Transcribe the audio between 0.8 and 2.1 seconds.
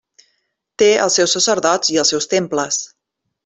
Té els seus sacerdots i